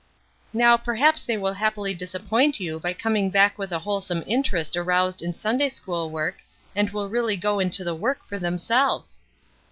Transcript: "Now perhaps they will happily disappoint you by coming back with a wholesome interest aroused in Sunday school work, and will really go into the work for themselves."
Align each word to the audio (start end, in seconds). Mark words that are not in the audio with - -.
"Now 0.51 0.77
perhaps 0.77 1.23
they 1.25 1.37
will 1.37 1.53
happily 1.53 1.93
disappoint 1.93 2.59
you 2.59 2.79
by 2.79 2.91
coming 2.91 3.29
back 3.29 3.59
with 3.59 3.71
a 3.71 3.77
wholesome 3.77 4.23
interest 4.25 4.75
aroused 4.75 5.21
in 5.21 5.31
Sunday 5.31 5.69
school 5.69 6.09
work, 6.09 6.37
and 6.75 6.89
will 6.89 7.07
really 7.07 7.37
go 7.37 7.59
into 7.59 7.83
the 7.83 7.93
work 7.93 8.25
for 8.27 8.39
themselves." 8.39 9.21